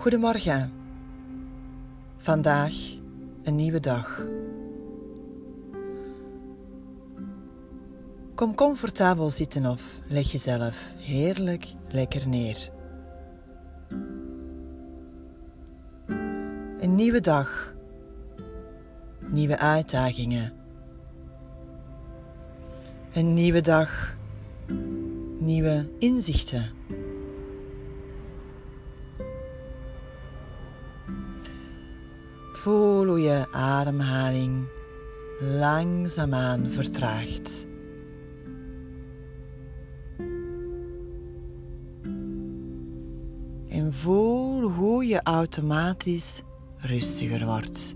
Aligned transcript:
Goedemorgen. 0.00 0.72
Vandaag 2.16 2.72
een 3.42 3.56
nieuwe 3.56 3.80
dag. 3.80 4.24
Kom 8.34 8.54
comfortabel 8.54 9.30
zitten 9.30 9.66
of 9.66 10.00
leg 10.06 10.32
jezelf 10.32 10.92
heerlijk 10.96 11.66
lekker 11.88 12.28
neer. 12.28 12.70
Een 16.78 16.94
nieuwe 16.94 17.20
dag. 17.20 17.74
Nieuwe 19.30 19.58
uitdagingen. 19.58 20.52
Een 23.12 23.34
nieuwe 23.34 23.60
dag. 23.60 24.16
Nieuwe 25.38 25.88
inzichten. 25.98 26.70
Je 33.16 33.46
ademhaling 33.52 34.68
langzaamaan 35.40 36.70
vertraagt. 36.70 37.66
En 43.68 43.92
voel 43.92 44.70
hoe 44.70 45.06
je 45.06 45.22
automatisch 45.22 46.42
rustiger 46.76 47.46
wordt. 47.46 47.94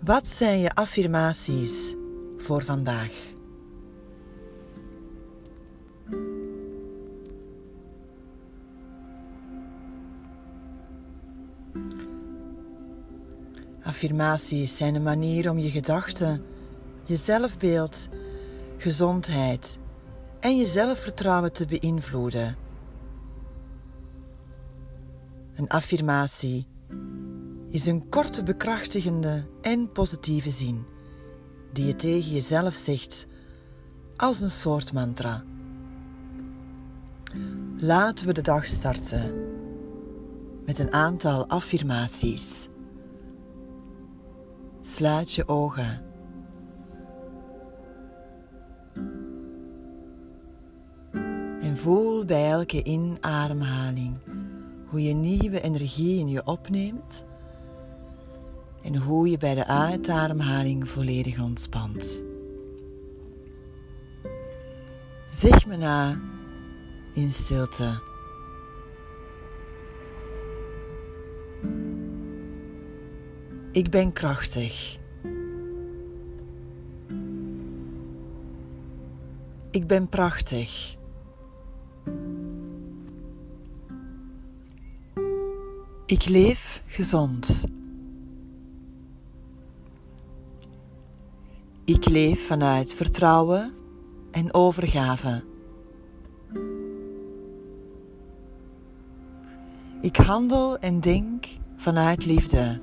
Wat 0.00 0.28
zijn 0.28 0.58
je 0.58 0.70
affirmaties 0.74 1.94
voor 2.36 2.62
vandaag? 2.62 3.31
Affirmaties 13.82 14.76
zijn 14.76 14.94
een 14.94 15.02
manier 15.02 15.50
om 15.50 15.58
je 15.58 15.70
gedachten, 15.70 16.42
je 17.04 17.16
zelfbeeld, 17.16 18.08
gezondheid 18.76 19.78
en 20.40 20.56
je 20.56 20.66
zelfvertrouwen 20.66 21.52
te 21.52 21.66
beïnvloeden. 21.66 22.56
Een 25.54 25.68
affirmatie 25.68 26.66
is 27.70 27.86
een 27.86 28.08
korte, 28.08 28.42
bekrachtigende 28.42 29.46
en 29.60 29.92
positieve 29.92 30.50
zin 30.50 30.84
die 31.72 31.86
je 31.86 31.96
tegen 31.96 32.30
jezelf 32.30 32.74
zegt 32.74 33.26
als 34.16 34.40
een 34.40 34.50
soort 34.50 34.92
mantra. 34.92 35.44
Laten 37.76 38.26
we 38.26 38.32
de 38.32 38.40
dag 38.40 38.66
starten 38.66 39.51
met 40.66 40.78
een 40.78 40.92
aantal 40.92 41.46
affirmaties. 41.46 42.68
Sluit 44.80 45.32
je 45.32 45.48
ogen. 45.48 46.04
En 51.60 51.76
voel 51.76 52.24
bij 52.24 52.50
elke 52.50 52.82
inademhaling 52.82 54.16
hoe 54.86 55.02
je 55.02 55.14
nieuwe 55.14 55.60
energie 55.60 56.18
in 56.18 56.28
je 56.28 56.46
opneemt 56.46 57.24
en 58.82 58.96
hoe 58.96 59.30
je 59.30 59.38
bij 59.38 59.54
de 59.54 59.66
uitademhaling 59.66 60.88
volledig 60.88 61.40
ontspant. 61.40 62.22
Zeg 65.30 65.66
me 65.66 65.76
na 65.76 66.20
in 67.14 67.32
stilte. 67.32 68.10
Ik 73.72 73.90
ben 73.90 74.12
krachtig. 74.12 74.98
Ik 79.70 79.86
ben 79.86 80.08
prachtig. 80.08 80.96
Ik 86.06 86.28
leef 86.28 86.82
gezond. 86.86 87.64
Ik 91.84 92.08
leef 92.08 92.46
vanuit 92.46 92.94
vertrouwen 92.94 93.72
en 94.30 94.54
overgave. 94.54 95.44
Ik 100.00 100.16
handel 100.16 100.78
en 100.78 101.00
denk 101.00 101.46
vanuit 101.76 102.24
liefde. 102.24 102.80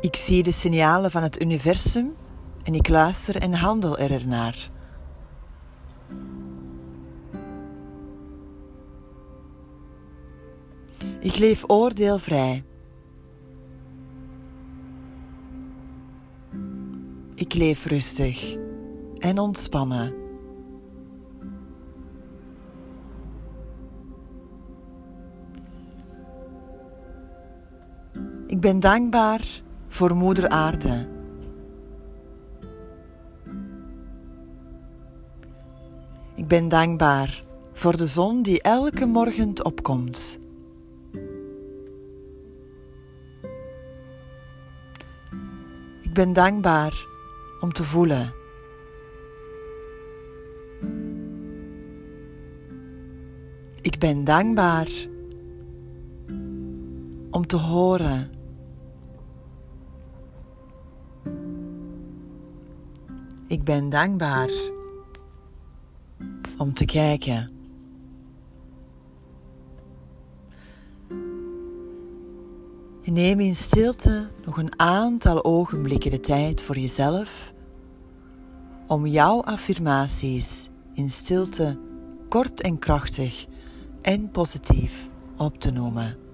Ik 0.00 0.16
zie 0.16 0.42
de 0.42 0.50
signalen 0.50 1.10
van 1.10 1.22
het 1.22 1.42
universum 1.42 2.14
en 2.62 2.74
ik 2.74 2.88
luister 2.88 3.36
en 3.36 3.54
handel 3.54 3.98
er 3.98 4.12
ernaar. 4.12 4.70
Ik 11.20 11.36
leef 11.36 11.64
oordeelvrij. 11.66 12.64
Ik 17.34 17.54
leef 17.54 17.86
rustig 17.86 18.56
en 19.18 19.38
ontspannen. 19.38 20.14
Ik 28.46 28.60
ben 28.60 28.80
dankbaar 28.80 29.66
voor 29.88 30.14
Moeder 30.14 30.48
Aarde. 30.48 31.08
Ik 36.34 36.46
ben 36.46 36.68
dankbaar 36.68 37.44
voor 37.72 37.96
de 37.96 38.06
zon 38.06 38.42
die 38.42 38.62
elke 38.62 39.06
morgen 39.06 39.64
opkomt. 39.64 40.38
Ik 46.02 46.12
ben 46.12 46.32
dankbaar 46.32 47.06
om 47.60 47.72
te 47.72 47.84
voelen. 47.84 48.32
Ik 53.80 53.98
ben 53.98 54.24
dankbaar 54.24 54.88
om 57.30 57.46
te 57.46 57.56
horen. 57.56 58.37
Ik 63.48 63.64
ben 63.64 63.88
dankbaar 63.88 64.50
om 66.56 66.74
te 66.74 66.84
kijken. 66.84 67.50
Neem 73.04 73.40
in 73.40 73.54
stilte 73.54 74.28
nog 74.44 74.56
een 74.58 74.78
aantal 74.80 75.44
ogenblikken 75.44 76.10
de 76.10 76.20
tijd 76.20 76.62
voor 76.62 76.78
jezelf 76.78 77.52
om 78.86 79.06
jouw 79.06 79.42
affirmaties 79.42 80.68
in 80.94 81.10
stilte 81.10 81.78
kort 82.28 82.60
en 82.60 82.78
krachtig 82.78 83.46
en 84.02 84.30
positief 84.30 85.08
op 85.36 85.60
te 85.60 85.70
noemen. 85.70 86.27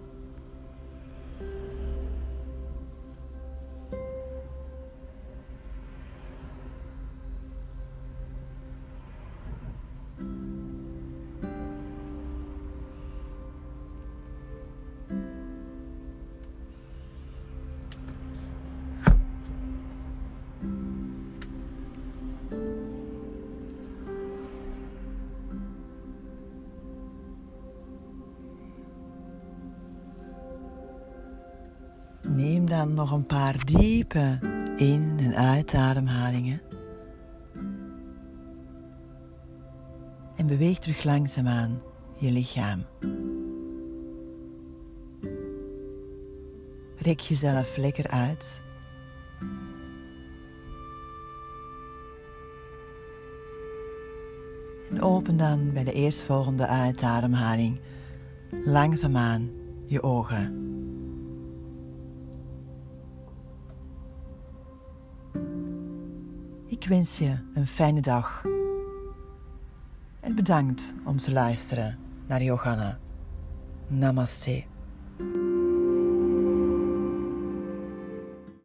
Neem 32.35 32.69
dan 32.69 32.95
nog 32.95 33.11
een 33.11 33.27
paar 33.27 33.65
diepe 33.65 34.39
in- 34.77 35.17
en 35.19 35.35
uitademhalingen. 35.35 36.61
En 40.37 40.47
beweeg 40.47 40.79
terug 40.79 41.05
langzaamaan 41.05 41.83
je 42.19 42.31
lichaam. 42.31 42.85
Rek 46.97 47.21
jezelf 47.21 47.77
lekker 47.77 48.09
uit. 48.09 48.63
En 54.91 55.03
open 55.03 55.37
dan 55.37 55.73
bij 55.73 55.85
de 55.85 55.93
eerstvolgende 55.93 56.67
uitademhaling 56.67 57.81
langzaamaan 58.65 59.51
je 59.87 60.03
ogen. 60.03 60.74
Ik 66.75 66.87
wens 66.88 67.19
je 67.19 67.38
een 67.53 67.67
fijne 67.67 68.00
dag. 68.00 68.43
En 70.21 70.35
bedankt 70.35 70.94
om 71.05 71.19
te 71.19 71.32
luisteren 71.32 71.99
naar 72.26 72.43
Johanna. 72.43 72.99
Namaste. 73.88 74.65